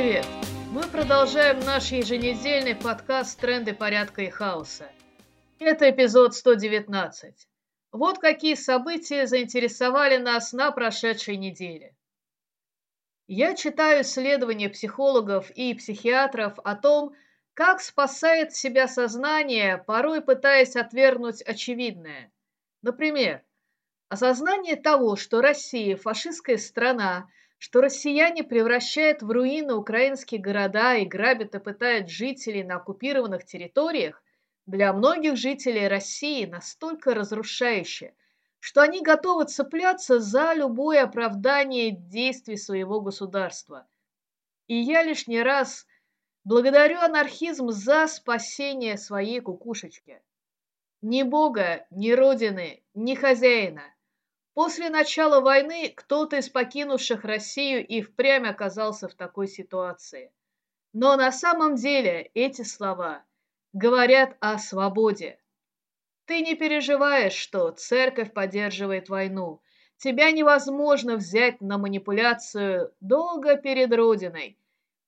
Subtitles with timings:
[0.00, 0.24] привет!
[0.72, 4.90] Мы продолжаем наш еженедельный подкаст «Тренды порядка и хаоса».
[5.58, 7.34] Это эпизод 119.
[7.92, 11.94] Вот какие события заинтересовали нас на прошедшей неделе.
[13.26, 17.14] Я читаю исследования психологов и психиатров о том,
[17.52, 22.32] как спасает себя сознание, порой пытаясь отвергнуть очевидное.
[22.80, 23.42] Например,
[24.08, 27.28] осознание того, что Россия– фашистская страна,
[27.60, 34.24] что россияне превращают в руины украинские города и грабят и пытают жителей на оккупированных территориях,
[34.64, 38.14] для многих жителей России настолько разрушающе,
[38.60, 43.86] что они готовы цепляться за любое оправдание действий своего государства.
[44.66, 45.86] И я лишний раз
[46.44, 50.22] благодарю анархизм за спасение своей кукушечки.
[51.02, 53.82] Ни Бога, ни Родины, ни хозяина–
[54.54, 60.32] После начала войны кто-то из покинувших Россию и впрямь оказался в такой ситуации.
[60.92, 63.24] Но на самом деле эти слова
[63.72, 65.38] говорят о свободе.
[66.24, 69.60] Ты не переживаешь, что церковь поддерживает войну.
[69.96, 74.58] Тебя невозможно взять на манипуляцию долго перед Родиной.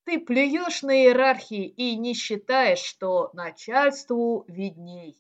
[0.04, 5.16] Ты плюешь на иерархии и не считаешь, что начальству видней.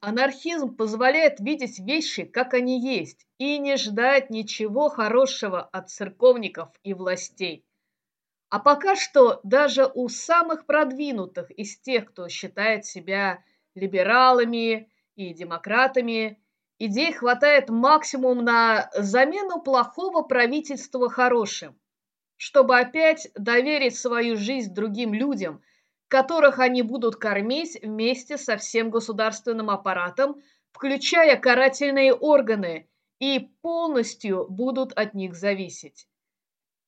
[0.00, 6.94] Анархизм позволяет видеть вещи, как они есть, и не ждать ничего хорошего от церковников и
[6.94, 7.64] властей.
[8.48, 13.42] А пока что даже у самых продвинутых из тех, кто считает себя
[13.74, 16.40] либералами и демократами,
[16.78, 21.76] идей хватает максимум на замену плохого правительства хорошим,
[22.36, 25.60] чтобы опять доверить свою жизнь другим людям–
[26.08, 30.42] которых они будут кормить вместе со всем государственным аппаратом,
[30.72, 36.08] включая карательные органы, и полностью будут от них зависеть.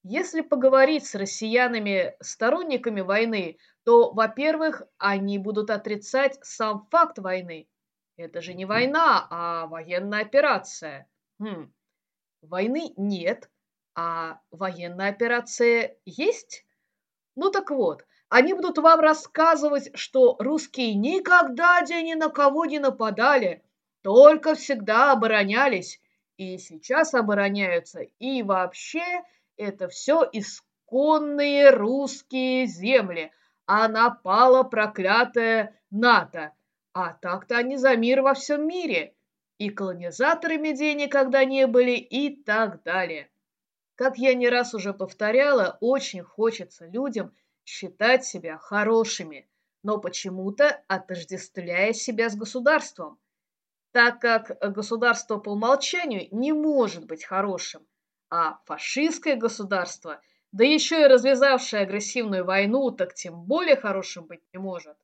[0.03, 7.69] Если поговорить с россиянами, сторонниками войны, то, во-первых, они будут отрицать сам факт войны.
[8.17, 11.06] Это же не война, а военная операция.
[11.39, 11.73] Хм.
[12.43, 13.50] Войны нет,
[13.94, 16.65] а военная операция есть?
[17.34, 23.63] Ну так вот, они будут вам рассказывать, что русские никогда ни на кого не нападали,
[24.03, 26.01] только всегда оборонялись,
[26.37, 29.25] и сейчас обороняются, и вообще
[29.57, 33.33] это все исконные русские земли,
[33.67, 36.53] а напала проклятая НАТО.
[36.93, 39.12] А так-то они за мир во всем мире,
[39.59, 43.29] и колонизаторами где никогда не были, и так далее.
[43.97, 49.48] Как я не раз уже повторяла, очень хочется людям– считать себя хорошими,
[49.82, 53.19] но почему-то отождествляя себя с государством,
[53.93, 57.87] так как государство по умолчанию не может быть хорошим,
[58.28, 60.20] а фашистское государство,
[60.53, 64.97] да еще и развязавшее агрессивную войну, так тем более хорошим быть не может,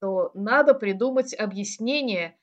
[0.00, 2.38] то надо придумать объяснение,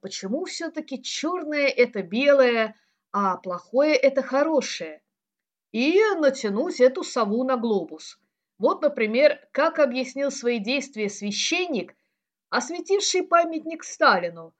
[0.00, 2.76] почему все-таки черное это белое,
[3.12, 5.02] а плохое это хорошее,
[5.72, 8.18] и натянуть эту сову на глобус–
[8.58, 11.94] вот, например, как объяснил свои действия священник,
[12.48, 14.54] осветивший памятник Сталину.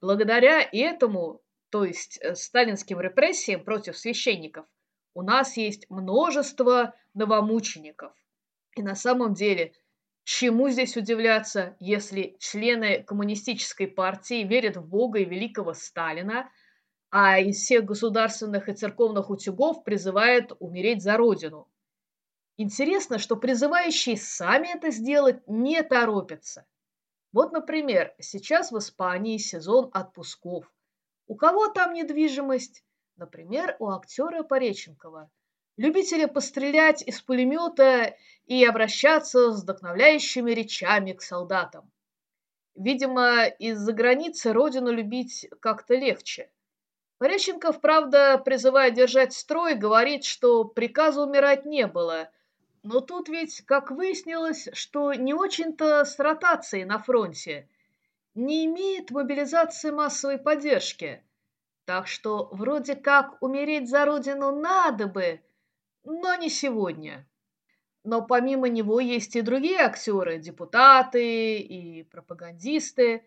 [0.00, 1.40] Благодаря этому,
[1.70, 4.66] то есть э, сталинским репрессиям против священников,
[5.14, 8.12] у нас есть множество новомучеников.
[8.74, 9.72] И на самом деле,
[10.24, 16.50] чему здесь удивляться, если члены коммунистической партии верят в Бога и великого Сталина,
[17.10, 21.68] а из всех государственных и церковных утюгов призывают умереть за Родину–
[22.58, 26.66] Интересно, что призывающие сами это сделать не торопятся.
[27.32, 30.64] Вот, например, сейчас в Испании сезон отпусков.
[31.26, 32.82] У кого там недвижимость?
[33.16, 35.30] Например, у актера Пореченкова.
[35.76, 41.90] Любителя пострелять из пулемета и обращаться с вдохновляющими речами к солдатам.
[42.74, 46.50] Видимо, из-за границы родину любить как-то легче.
[47.18, 52.30] Пореченков, правда, призывая держать строй, говорит, что приказа умирать не было–
[52.86, 57.68] но тут ведь, как выяснилось, что не очень-то с ротацией на фронте.
[58.36, 61.24] Не имеет мобилизации массовой поддержки.
[61.84, 65.40] Так что вроде как умереть за родину надо бы,
[66.04, 67.26] но не сегодня.
[68.04, 73.24] Но помимо него есть и другие актеры, депутаты и пропагандисты.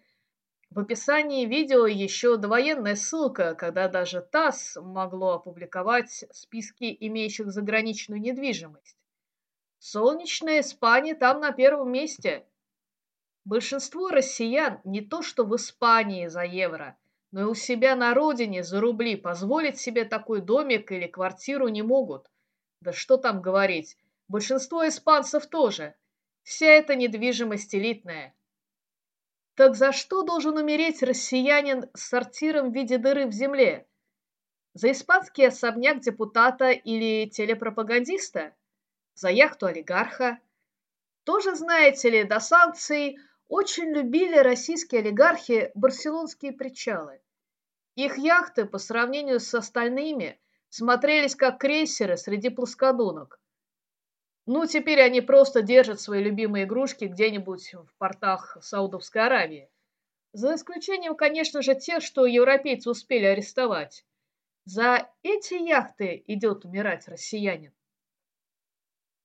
[0.70, 8.99] В описании видео еще довоенная ссылка, когда даже ТАСС могло опубликовать списки имеющих заграничную недвижимость.
[9.80, 12.46] Солнечная Испания там на первом месте.
[13.46, 16.98] Большинство россиян не то что в Испании за евро,
[17.32, 21.82] но и у себя на родине за рубли позволить себе такой домик или квартиру не
[21.82, 22.30] могут.
[22.82, 23.98] Да что там говорить,
[24.30, 25.96] Большинство испанцев тоже.
[26.44, 28.36] Вся эта недвижимость элитная.
[29.56, 33.88] Так за что должен умереть россиянин с сортиром в виде дыры в земле?
[34.76, 38.56] За испанский особняк депутата или телепропагандиста?
[39.22, 40.40] За яхту олигарха?
[41.26, 43.18] Тоже, знаете ли, до санкций
[43.50, 47.20] очень любили российские олигархи барселонские причалы.
[47.96, 50.40] Их яхты по сравнению с остальными
[50.70, 53.42] смотрелись как крейсеры среди плоскодонок.
[54.46, 59.70] Ну, теперь они просто держат свои любимые игрушки где-нибудь в портах Саудовской Аравии.
[60.32, 64.06] За исключением, конечно же, тех, что европейцы успели арестовать.
[64.64, 67.74] За эти яхты идет умирать россиянин.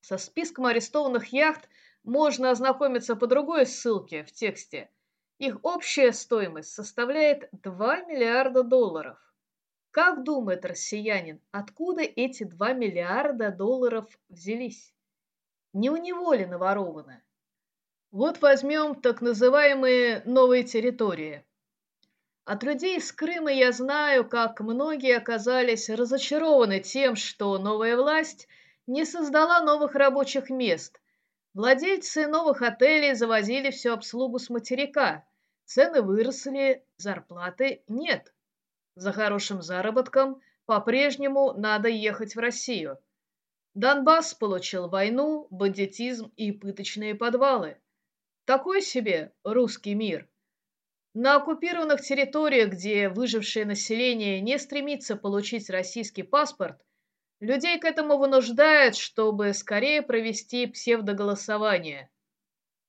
[0.04, 1.66] Со списком арестованных яхт
[2.02, 4.90] можно ознакомиться по другой ссылке в тексте.
[5.38, 9.16] Их общая стоимость составляет 2 миллиарда долларов.
[9.92, 14.94] Как думает россиянин, откуда эти 2 миллиарда долларов взялись?
[15.72, 17.22] Не у него ли наворовано?
[18.10, 21.46] Вот возьмем так называемые новые территории.
[22.44, 28.48] От людей из Крыма я знаю, как многие оказались разочарованы тем, что новая власть
[28.86, 31.00] не создала новых рабочих мест.
[31.54, 35.26] Владельцы новых отелей завозили всю обслугу с материка.
[35.64, 38.34] Цены выросли, зарплаты нет.
[38.96, 42.98] За хорошим заработком по-прежнему надо ехать в Россию.
[43.74, 47.76] Донбасс получил войну, бандитизм и пыточные подвалы.
[48.44, 50.28] Такой себе русский мир–
[51.16, 56.84] на оккупированных территориях, где выжившее население не стремится получить российский паспорт,
[57.44, 62.10] людей к этому вынуждают, чтобы скорее провести псевдоголосование.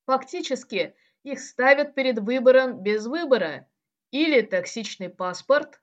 [0.05, 3.67] Фактически, их ставят перед выбором без выбора
[4.11, 5.81] или токсичный паспорт,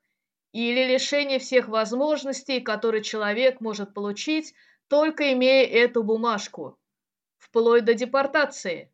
[0.52, 4.54] или лишение всех возможностей, которые человек может получить,
[4.88, 6.78] только имея эту бумажку,
[7.38, 8.90] вплоть до депортации.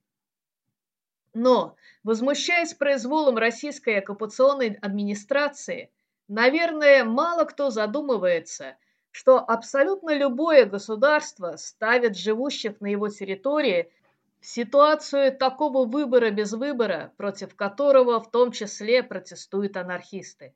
[1.35, 5.91] Но, возмущаясь произволом российской оккупационной администрации,
[6.27, 8.77] наверное, мало кто задумывается,
[9.19, 13.91] что абсолютно любое государство ставит живущих на его территории
[14.39, 20.55] в ситуацию такого выбора без выбора, против которого в том числе протестуют анархисты.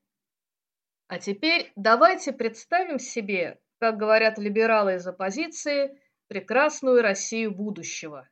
[1.09, 8.29] А теперь давайте представим себе, как говорят либералы из оппозиции, прекрасную Россию будущего.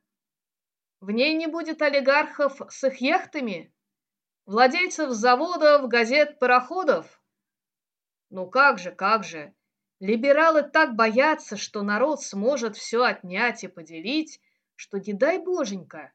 [1.00, 3.75] В ней не будет олигархов с их яхтами?
[4.47, 7.21] Владельцев заводов, газет, пароходов?
[8.31, 9.53] Ну как же, как же.
[10.00, 14.41] Либералы так боятся, что народ сможет все отнять и поделить,
[14.75, 16.12] что не дай боженька.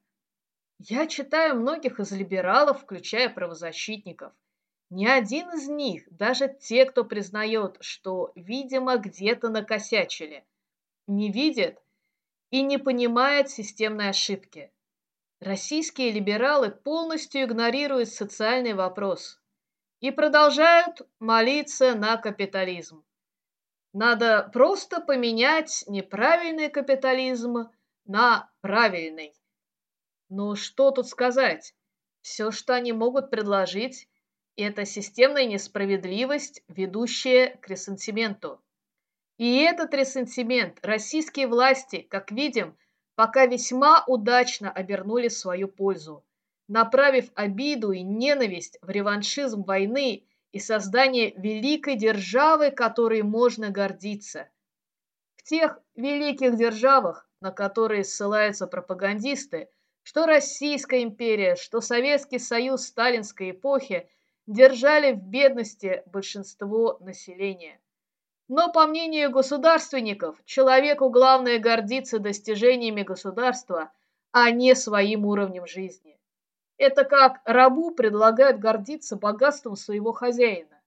[0.79, 4.33] Я читаю многих из либералов, включая правозащитников.
[4.89, 10.43] Ни один из них, даже те, кто признает, что, видимо, где-то накосячили,
[11.05, 11.79] не видит
[12.49, 14.71] и не понимает системной ошибки.
[15.39, 19.39] Российские либералы полностью игнорируют социальный вопрос
[19.99, 23.03] и продолжают молиться на капитализм.
[23.95, 27.69] Надо просто поменять неправильный капитализм
[28.03, 29.33] на правильный.
[30.27, 31.74] Ну что тут сказать?
[32.19, 34.09] Все, что они могут предложить,
[34.57, 38.62] это системная несправедливость, ведущая к ресентименту.
[39.38, 42.77] И этот ресентимент российские власти, как видим,
[43.15, 46.25] пока весьма удачно обернули в свою пользу,
[46.67, 54.47] направив обиду и ненависть в реваншизм войны и создание великой державы, которой можно гордиться.
[55.35, 59.67] В тех великих державах, на которые ссылаются пропагандисты,
[60.01, 64.07] что Российская империя, что Советский Союз сталинской эпохи
[64.47, 67.81] держали в бедности большинство населения.
[68.47, 73.91] Но, по мнению государственников, человеку главное гордиться достижениями государства,
[74.31, 76.17] а не своим уровнем жизни.
[76.77, 80.82] Это как рабу предлагают гордиться богатством своего хозяина.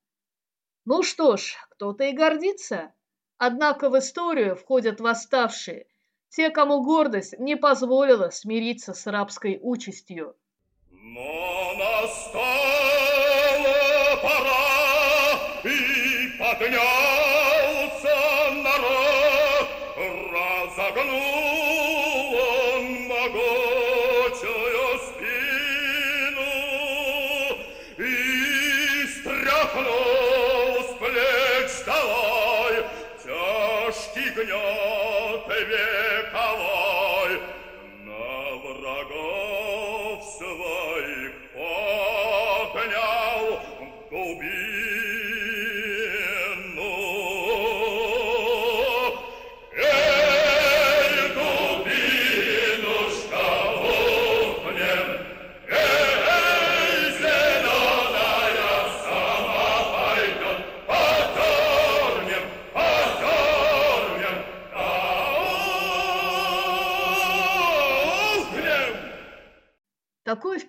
[0.85, 2.93] Ну что ж, кто-то и гордится.
[3.39, 5.87] Однако в историю входят восставшие,
[6.29, 10.37] те, кому гордость не позволила смириться с рабской участью.
[10.91, 12.49] Но настала
[14.23, 16.98] пора и поднять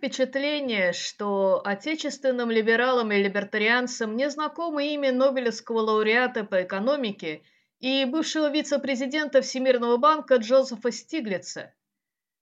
[0.09, 7.43] впечатление, что отечественным либералам и либертарианцам не знакомо имя Нобелевского лауреата по экономике
[7.79, 11.75] и бывшего вице-президента Всемирного банка Джозефа Стиглица.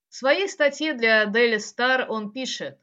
[0.07, 2.79] В своей статье для Daily Star он пишет,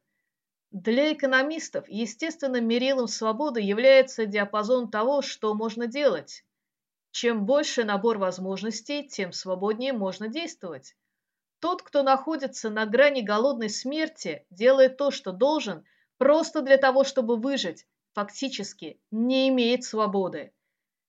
[0.71, 6.45] для экономистов естественным мерилом свободы является диапазон того, что можно делать.
[7.11, 10.95] Чем больше набор возможностей, тем свободнее можно действовать.
[11.65, 15.87] Тот, кто находится на грани голодной смерти, делает то, что должен,
[16.19, 20.53] просто для того, чтобы выжить, фактически не имеет свободы.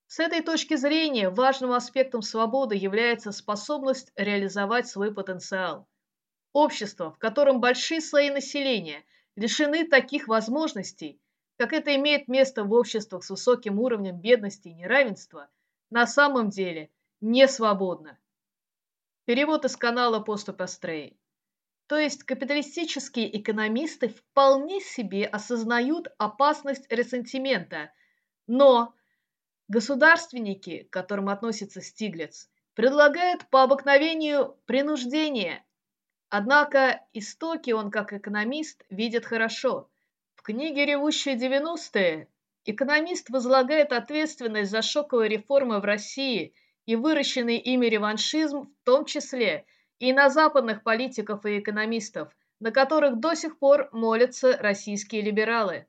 [0.07, 5.89] С этой точки зрения важным аспектом свободы является способность реализовать свой потенциал.
[6.53, 9.03] Общество, в котором большие слои населения
[9.35, 11.19] лишены таких возможностей,
[11.57, 15.50] как это имеет место в обществах с высоким уровнем бедности и неравенства,
[15.89, 18.17] на самом деле не свободно.
[19.25, 21.20] Перевод из канала Поступ Астрей.
[21.88, 27.91] То есть капиталистические экономисты вполне себе осознают опасность ресентимента,
[28.46, 28.94] но
[29.67, 35.65] государственники, к которым относится Стиглиц, предлагают по обыкновению принуждение.
[36.29, 39.89] Однако истоки он, как экономист, видит хорошо.
[40.36, 42.27] В книге «Ревущие 90-е»
[42.65, 46.53] экономист возлагает ответственность за шоковые реформы в России–
[46.86, 49.65] и выращенный ими реваншизм в том числе
[50.00, 55.88] и на западных политиков и экономистов, на которых до сих пор молятся российские либералы.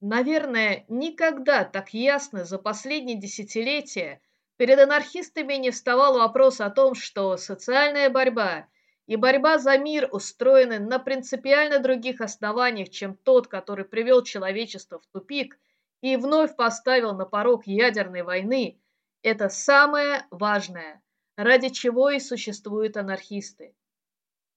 [0.00, 4.20] Наверное, никогда так ясно за последние десятилетия
[4.56, 8.68] перед анархистами не вставал вопрос о том, что социальная борьба
[9.06, 15.06] и борьба за мир устроены на принципиально других основаниях, чем тот, который привел человечество в
[15.06, 15.58] тупик
[16.00, 18.80] и вновь поставил на порог ядерной войны–
[19.22, 21.02] это самое важное,
[21.36, 23.74] ради чего и существуют анархисты.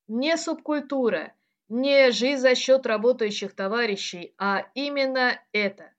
[0.08, 1.34] Не субкультура,
[1.70, 5.94] не жизнь за счет работающих товарищей, а именно это.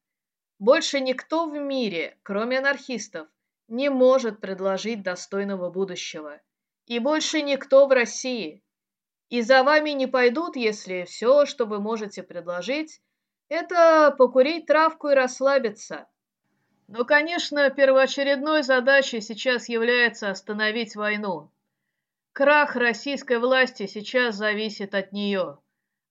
[0.59, 3.27] Больше никто в мире, кроме анархистов,
[3.69, 6.41] не может предложить достойного будущего.
[6.87, 8.63] И больше никто в России.
[9.31, 13.01] И за вами не пойдут, если все, что вы можете предложить,
[13.49, 16.07] это покурить травку и расслабиться.
[16.95, 21.51] Но, конечно, первоочередной задачей сейчас является остановить войну.
[22.35, 25.59] Крах российской власти сейчас зависит от нее.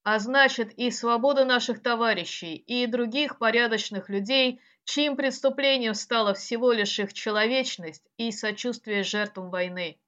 [0.02, 6.98] А значит, и свобода наших товарищей, и других порядочных людей, чьим преступлением стала всего лишь
[6.98, 10.00] их человечность и сочувствие жертвам войны.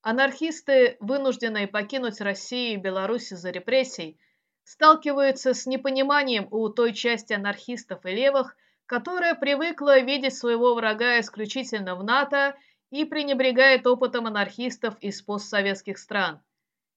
[0.00, 4.18] Анархисты, вынужденные покинуть Россию и Беларусь из-за репрессий,
[4.64, 8.56] сталкиваются с непониманием у той части анархистов и левых,
[8.86, 12.56] которая привыкла видеть своего врага исключительно в НАТО
[12.90, 16.40] и пренебрегает опытом анархистов из постсоветских стран.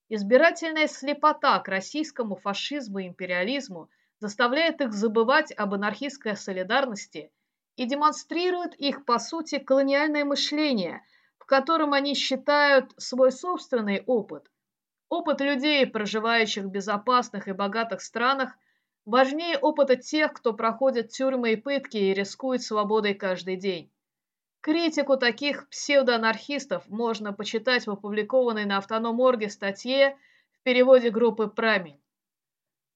[0.07, 7.31] Избирательная слепота к российскому фашизму и империализму заставляет их забывать об анархистской солидарности
[7.75, 11.01] и демонстрирует их, по сути, колониальное мышление,
[11.37, 14.51] в котором они считают свой собственный опыт,
[15.09, 18.55] опыт людей, проживающих в безопасных и богатых странах–
[19.09, 23.91] Важнее опыта тех, кто проходит тюрьмы и пытки и рискует свободой каждый день.
[24.61, 30.15] Критику таких псевдоанархистов можно почитать в опубликованной на Автономорге статье
[30.51, 31.99] в переводе группы «Прамень».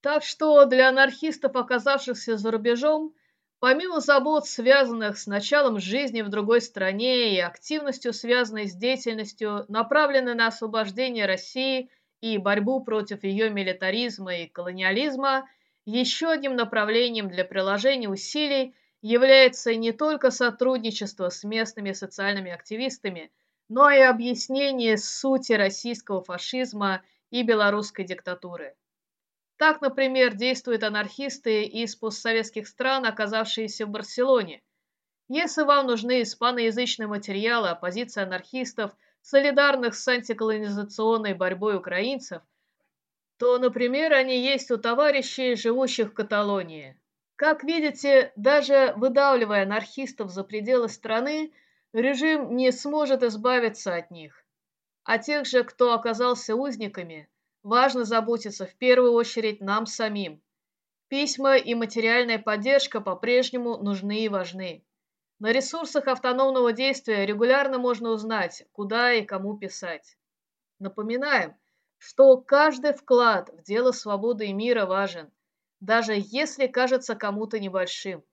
[0.01, 3.15] Так что для анархистов, оказавшихся за рубежом,
[3.59, 10.35] помимо забот, связанных с началом жизни в другой стране и активностью, связанной с деятельностью, направленной
[10.35, 11.89] на освобождение России
[12.21, 15.49] и борьбу против ее милитаризма и колониализма–
[15.85, 23.31] еще одним направлением для приложения усилий является не только сотрудничество с местными социальными активистами,
[23.67, 28.75] но и объяснение сути российского фашизма и белорусской диктатуры.
[29.57, 34.61] Так, например, действуют анархисты из постсоветских стран, оказавшиеся в Барселоне.
[35.27, 42.41] Если вам нужны испаноязычные материалы о позиции анархистов, солидарных с антиколонизационной борьбой украинцев,
[43.43, 46.97] то, например, они есть у товарищей, живущих в Каталонии.
[47.35, 51.51] Как видите, даже выдавливая анархистов за пределы страны,
[51.91, 54.45] режим не сможет избавиться от них.
[55.03, 57.27] А тех же, кто оказался узниками,
[57.63, 60.41] важно заботиться в первую очередь нам самим.
[61.09, 64.85] Письма и материальная поддержка по-прежнему нужны и важны.
[65.39, 70.17] На ресурсах автономного действия регулярно можно узнать, куда и кому писать.
[70.79, 71.57] Напоминаем,
[72.05, 75.31] что каждый вклад в дело свободы и мира важен,
[75.79, 78.25] даже если кажется кому-то небольшим.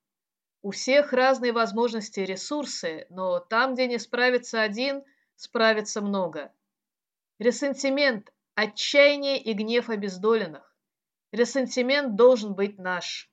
[0.60, 5.04] У всех разные возможности и ресурсы, но там, где не справится один,
[5.36, 6.52] справится много.
[7.38, 10.74] Ресентимент, отчаяние и гнев обездоленных,
[11.30, 13.30] Ресентимент должен быть наш.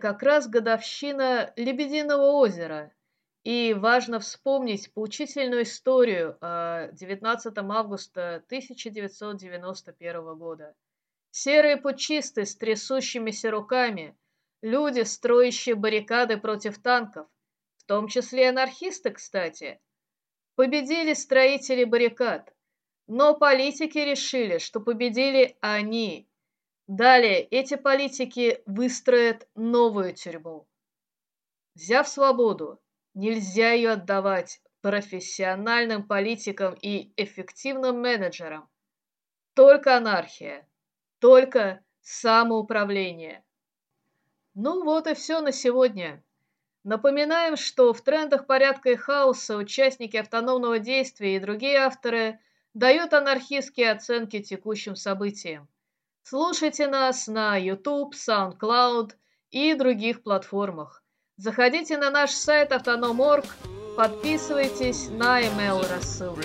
[0.00, 2.92] Как раз годовщина Лебединого озера.
[3.44, 10.74] И важно вспомнить поучительную историю 19 августа 1991 года.
[11.30, 14.16] Серые пучисты с трясущимися руками,
[14.62, 17.28] люди, строящие баррикады против танков,
[17.78, 19.80] в том числе анархисты, кстати,
[20.56, 22.52] победили строители баррикад.
[23.06, 26.29] Но политики решили, что победили они,
[26.90, 30.66] Далее эти политики выстроят новую тюрьму.
[31.76, 32.80] Взяв свободу,
[33.14, 38.68] нельзя ее отдавать профессиональным политикам и эффективным менеджерам.
[39.54, 40.68] Только анархия,
[41.20, 43.44] только самоуправление.
[44.54, 46.24] Ну вот и все на сегодня.
[46.82, 52.40] Напоминаем, что в трендах порядка и хаоса участники автономного действия и другие авторы
[52.74, 55.68] дают анархистские оценки текущим событиям.
[56.30, 59.14] Слушайте нас на YouTube, SoundCloud
[59.50, 61.02] и других платформах.
[61.36, 63.46] Заходите на наш сайт Автоном.орг,
[63.96, 66.40] подписывайтесь на email рассылку.